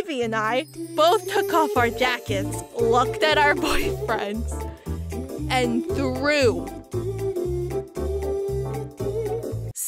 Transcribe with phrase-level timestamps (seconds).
[0.00, 0.64] Ivy and I
[0.96, 4.50] both took off our jackets, looked at our boyfriends,
[5.50, 6.66] and threw.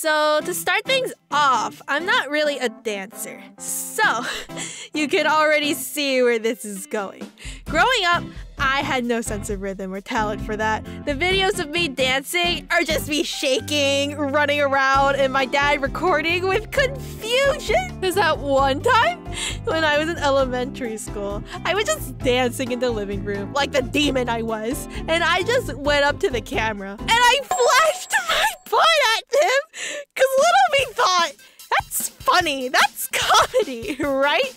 [0.00, 3.42] So, to start things off, I'm not really a dancer.
[3.58, 4.24] So,
[4.94, 7.28] you can already see where this is going.
[7.64, 8.22] Growing up,
[8.60, 10.84] I had no sense of rhythm or talent for that.
[11.04, 16.46] The videos of me dancing are just me shaking, running around, and my dad recording
[16.46, 18.00] with confusion.
[18.00, 19.24] There's that one time
[19.64, 23.72] when I was in elementary school, I was just dancing in the living room like
[23.72, 28.14] the demon I was, and I just went up to the camera and I flashed
[28.28, 28.84] my butt
[29.16, 29.97] at him
[30.38, 31.32] little me thought,
[31.78, 34.54] that's funny, that's comedy, right?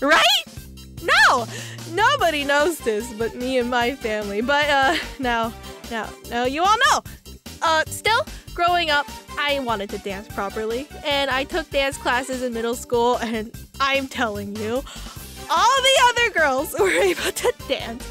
[0.00, 0.44] Right?
[1.02, 1.46] No,
[1.92, 4.40] nobody knows this but me and my family.
[4.40, 5.52] But uh, now,
[5.90, 7.02] now, now you all know.
[7.62, 9.06] Uh, still, growing up,
[9.38, 13.16] I wanted to dance properly, and I took dance classes in middle school.
[13.18, 13.50] And
[13.80, 14.82] I'm telling you,
[15.50, 18.06] all the other girls were able to dance,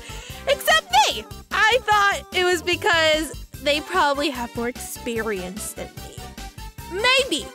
[0.47, 1.25] except me.
[1.51, 3.33] I thought it was because
[3.63, 5.89] they probably have more experience than.
[6.91, 7.45] Maybe.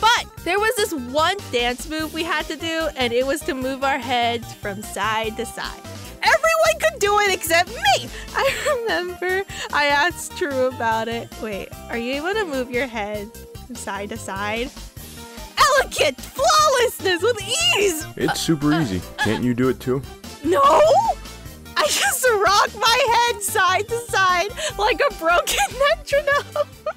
[0.00, 3.54] But there was this one dance move we had to do, and it was to
[3.54, 5.80] move our heads from side to side.
[6.22, 8.08] Everyone could do it except me!
[8.34, 11.28] I remember I asked Tru about it.
[11.40, 13.30] Wait, are you able to move your head
[13.66, 14.70] from side to side?
[15.58, 18.06] Elegant flawlessness with ease!
[18.16, 19.00] It's super uh, easy.
[19.18, 20.02] Uh, Can't you do it too?
[20.44, 20.62] No!
[21.76, 26.68] I just rock my head side to side like a broken metronome.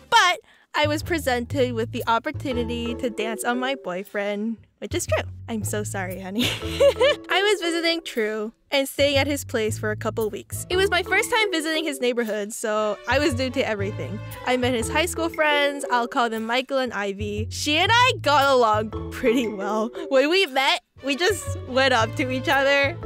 [0.80, 5.17] I was presented with the opportunity to dance on my boyfriend, which is Tru.
[5.49, 6.45] I'm so sorry, honey.
[6.63, 10.66] I was visiting Tru and staying at his place for a couple weeks.
[10.69, 14.21] It was my first time visiting his neighborhood, so I was new to everything.
[14.47, 17.47] I met his high school friends, I'll call them Michael and Ivy.
[17.52, 19.91] She and I got along pretty well.
[20.08, 22.97] When we met, we just went up to each other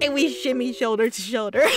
[0.00, 1.58] and we shimmy shoulder to shoulder.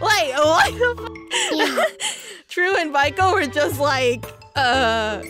[0.00, 2.16] like, what the f-
[2.50, 4.24] Tru and Michael were just like,
[4.56, 5.22] uh,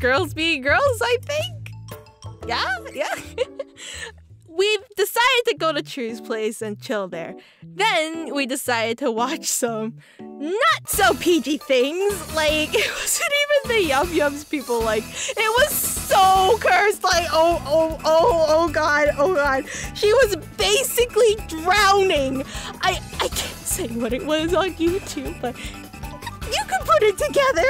[0.00, 1.72] girls being girls, I think.
[2.46, 2.64] Yeah,
[2.94, 3.14] yeah.
[4.48, 7.36] we decided to go to Tru's place and chill there.
[7.62, 12.34] Then we decided to watch some not so PG things.
[12.34, 14.80] Like, it wasn't even the Yum Yums people.
[14.80, 17.04] Like, it was so cursed.
[17.04, 19.66] Like, oh, oh, oh, oh, God, oh, God.
[19.92, 22.44] She was basically drowning.
[22.80, 25.54] I, I can't say what it was on YouTube, but
[27.08, 27.68] it together.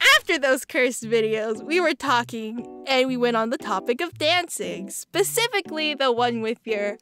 [0.16, 4.90] After those cursed videos, we were talking and we went on the topic of dancing,
[4.90, 6.98] specifically the one with your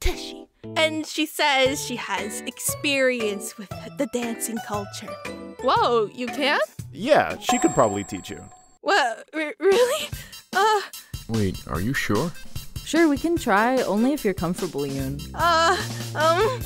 [0.00, 0.46] Teshi.
[0.76, 3.68] And she says she has experience with
[3.98, 5.12] the dancing culture.
[5.62, 6.58] Whoa, you can?
[6.92, 8.42] Yeah, she could probably teach you.
[8.80, 9.28] What?
[9.32, 10.08] R- really?
[10.52, 10.80] Uh,
[11.28, 12.32] Wait, are you sure?
[12.84, 15.20] Sure, we can try, only if you're comfortable, Yoon.
[15.34, 15.76] uh,
[16.18, 16.60] um.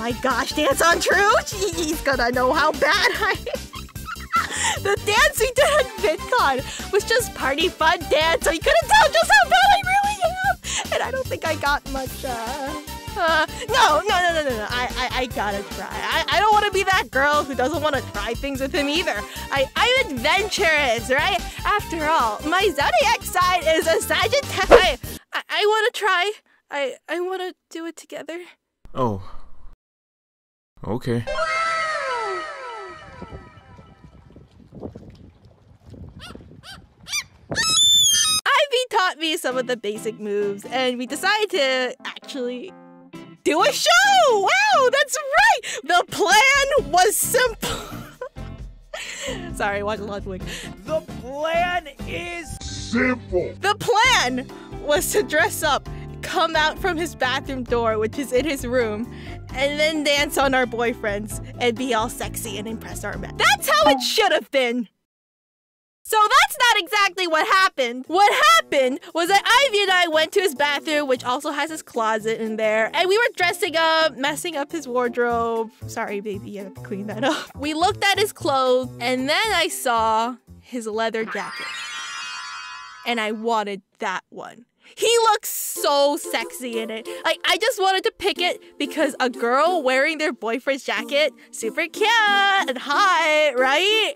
[0.00, 1.30] My gosh, Dance on Tru?
[1.76, 3.34] He's gonna know how bad I
[4.82, 9.12] The dance we did at VidCon was just party fun dance, so you couldn't tell
[9.12, 10.94] just how bad I really am.
[10.94, 12.82] And I don't think I got much, uh.
[13.14, 14.66] Uh, no, no, no, no, no, no.
[14.70, 15.90] I, I, I gotta try.
[15.90, 18.72] I, I don't want to be that girl who doesn't want to try things with
[18.72, 19.20] him either.
[19.52, 21.40] I, I'm adventurous, right?
[21.66, 24.70] After all, my zodiac sign is a Sagittarius.
[24.70, 24.98] I,
[25.34, 26.32] I, I want to try.
[26.70, 28.40] I, I want to do it together.
[28.94, 29.39] Oh.
[30.86, 31.24] Okay.
[38.46, 42.72] Ivy taught me some of the basic moves, and we decided to actually
[43.44, 43.90] do a show.
[44.32, 45.60] Wow, that's right.
[45.84, 47.78] The plan was simple.
[49.54, 50.42] Sorry, watch Ludwig.
[50.84, 52.56] The plan is
[52.90, 53.54] Simple.
[53.60, 54.46] The plan
[54.82, 55.88] was to dress up,
[56.22, 59.08] come out from his bathroom door, which is in his room,
[59.54, 63.36] and then dance on our boyfriends and be all sexy and impress our men.
[63.36, 64.04] That's how it oh.
[64.04, 64.88] should have been.
[66.10, 68.04] So that's not exactly what happened.
[68.08, 71.82] What happened was that Ivy and I went to his bathroom, which also has his
[71.82, 75.70] closet in there, and we were dressing up, messing up his wardrobe.
[75.86, 77.56] Sorry, baby, you have to clean that up.
[77.56, 81.66] We looked at his clothes, and then I saw his leather jacket.
[83.06, 84.66] And I wanted that one.
[84.96, 87.08] He looks so sexy in it.
[87.24, 91.86] Like, I just wanted to pick it because a girl wearing their boyfriend's jacket, super
[91.86, 92.08] cute
[92.68, 94.14] and hot, right?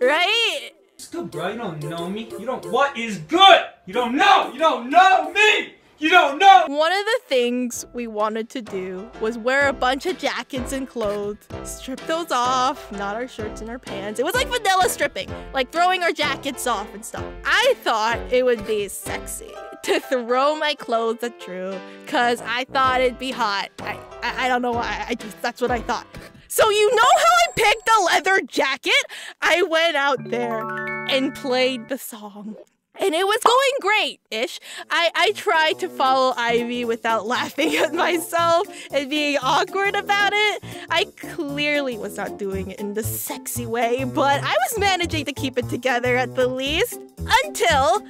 [0.00, 0.70] Right?
[1.10, 1.48] Good, bro.
[1.48, 2.28] You don't know me.
[2.38, 2.64] You don't.
[2.70, 3.60] What is good?
[3.86, 4.50] You don't know.
[4.52, 5.74] You don't know me.
[6.04, 6.66] You don't know!
[6.66, 10.86] One of the things we wanted to do was wear a bunch of jackets and
[10.86, 14.20] clothes, strip those off, not our shirts and our pants.
[14.20, 17.24] It was like vanilla stripping, like throwing our jackets off and stuff.
[17.46, 19.50] I thought it would be sexy
[19.84, 21.74] to throw my clothes at Drew,
[22.06, 23.70] cause I thought it'd be hot.
[23.80, 26.06] I, I, I don't know why, I just, that's what I thought.
[26.48, 28.92] So you know how I picked a leather jacket?
[29.40, 32.56] I went out there and played the song.
[33.00, 34.60] And it was going great-ish.
[34.88, 40.64] I, I tried to follow Ivy without laughing at myself and being awkward about it.
[40.90, 45.32] I clearly was not doing it in the sexy way, but I was managing to
[45.32, 47.00] keep it together at the least.
[47.44, 48.06] Until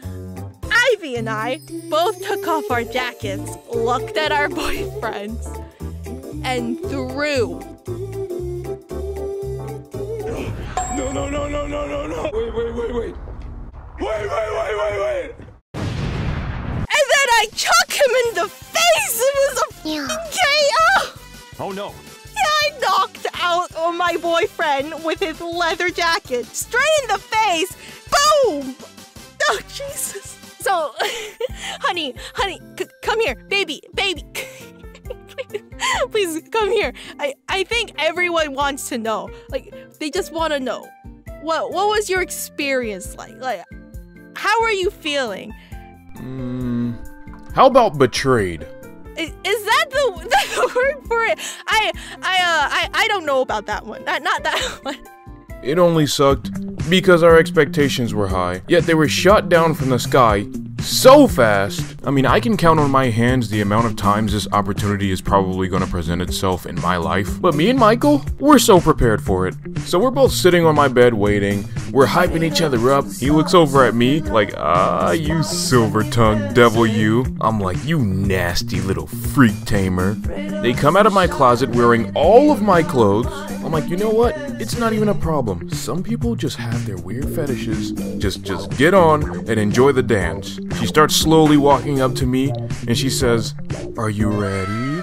[0.70, 5.44] Ivy and I both took off our jackets, looked at our boyfriends,
[6.44, 7.60] and threw
[10.94, 12.30] No, no, no, no, no, no, no!
[12.32, 13.33] Wait, wait, wait, wait!
[14.00, 15.35] Wait, wait, wait, wait, wait!
[15.75, 19.20] And then I chuck him in the face!
[19.20, 21.19] It was a fucking KO!
[21.61, 21.94] Oh no!
[22.35, 26.46] Yeah, I knocked out my boyfriend with his leather jacket.
[26.46, 27.76] Straight in the face!
[28.11, 28.75] Boom!
[29.49, 30.38] Oh, Jesus.
[30.58, 30.93] So,
[31.81, 33.37] honey, honey, c- come here.
[33.49, 34.25] Baby, baby.
[35.29, 35.62] please,
[36.11, 36.93] please come here.
[37.20, 39.31] I, I think everyone wants to know.
[39.50, 40.88] Like, they just want to know.
[41.43, 43.37] What, what was your experience like?
[43.37, 43.62] Like,
[44.36, 45.54] how are you feeling?
[46.16, 46.96] Mm,
[47.54, 48.66] how about betrayed?
[49.16, 50.12] Is, is that the,
[50.56, 51.38] the word for it?
[51.66, 51.92] I
[52.22, 54.04] I uh I, I don't know about that one.
[54.04, 54.98] Not not that one.
[55.62, 56.50] It only sucked
[56.90, 60.46] because our expectations were high, yet they were shot down from the sky
[60.84, 61.96] so fast.
[62.04, 65.20] I mean, I can count on my hands the amount of times this opportunity is
[65.20, 67.40] probably going to present itself in my life.
[67.40, 69.54] But me and Michael, we're so prepared for it.
[69.81, 71.69] So we're both sitting on my bed waiting.
[71.90, 73.06] We're hyping each other up.
[73.12, 77.25] He looks over at me like, ah, you silver tongued devil, you.
[77.40, 80.14] I'm like, you nasty little freak tamer.
[80.14, 83.26] They come out of my closet wearing all of my clothes.
[83.64, 84.37] I'm like, you know what?
[84.61, 85.70] It's not even a problem.
[85.70, 87.93] Some people just have their weird fetishes.
[88.19, 90.61] Just just get on and enjoy the dance.
[90.78, 92.52] She starts slowly walking up to me
[92.87, 93.55] and she says,
[93.96, 95.02] "Are you ready?"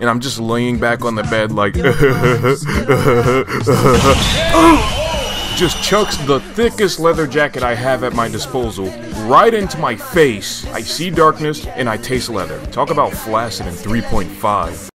[0.00, 1.74] And I'm just laying back on the bed like
[5.58, 8.86] just chucks the thickest leather jacket I have at my disposal
[9.26, 10.64] right into my face.
[10.68, 12.64] I see darkness and I taste leather.
[12.66, 14.88] Talk about flaccid in 3.5.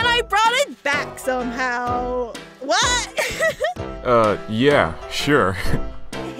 [0.00, 2.32] And I brought it back somehow.
[2.60, 3.08] What?
[4.00, 5.54] Uh, yeah, sure.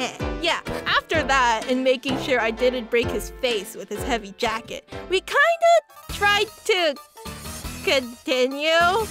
[0.40, 4.88] yeah, after that, and making sure I didn't break his face with his heavy jacket,
[5.10, 5.74] we kinda
[6.08, 6.94] tried to
[7.84, 9.06] continue.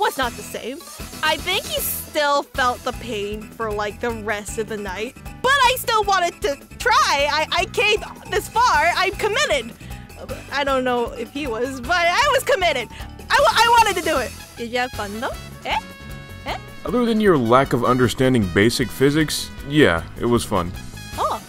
[0.00, 0.78] Was not the same.
[1.22, 5.52] I think he still felt the pain for like the rest of the night, but
[5.52, 7.28] I still wanted to try.
[7.30, 9.72] I, I came this far, I'm committed.
[10.50, 12.88] I don't know if he was, but I was committed.
[13.38, 14.32] I, wanted to do it.
[14.56, 15.32] Did you have fun though?
[15.64, 15.78] Eh?
[16.46, 16.58] Eh?
[16.84, 20.72] Other than your lack of understanding basic physics, yeah, it was fun.
[21.18, 21.42] Oh.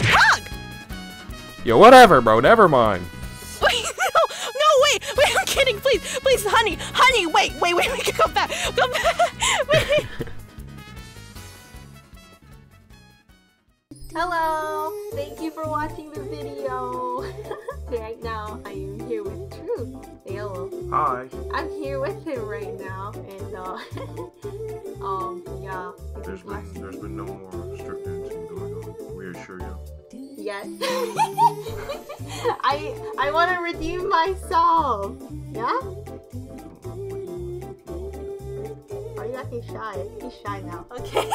[0.00, 0.42] Hug!
[1.64, 3.04] Yeah, whatever, bro, never mind.
[3.62, 8.14] Wait, no, no, wait, wait, I'm kidding, please, please, honey, honey, wait, wait, wait, wait,
[8.14, 10.06] come back, come back, wait.
[14.12, 14.79] Hello!
[15.12, 17.24] Thank you for watching the video.
[17.90, 19.52] right now, I am here with.
[20.26, 20.70] Say hello.
[20.90, 21.28] Hi.
[21.52, 23.78] I'm here with him right now, and uh,
[25.04, 25.92] um, yeah.
[26.24, 29.16] There's been there's been no more strip dancing going on.
[29.16, 29.78] We assure you.
[30.12, 30.66] Yes.
[32.62, 35.16] I I want to redeem myself.
[35.52, 36.19] Yeah.
[39.50, 40.06] Are you acting shy?
[40.22, 40.86] He's shy now.
[41.00, 41.28] Okay.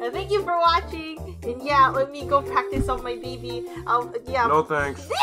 [0.00, 1.36] Uh, thank you for watching.
[1.42, 3.64] And yeah, let me go practice on my baby.
[3.86, 4.46] Um, yeah.
[4.46, 5.06] No thanks.
[5.08, 5.14] no.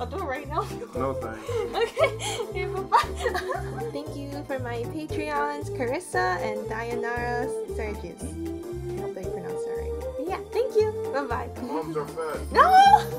[0.00, 0.66] I'll do it right now.
[0.94, 1.48] No thanks.
[1.76, 2.16] okay.
[2.48, 3.90] Okay, bye-bye.
[3.92, 8.22] Thank you for my Patreons, Carissa and Dianara Sergius.
[8.22, 8.26] I
[9.02, 9.92] hope I pronounced that right.
[10.26, 10.92] Yeah, thank you.
[11.12, 11.48] Bye bye.
[11.62, 12.52] Moms are fat.
[12.52, 13.06] No!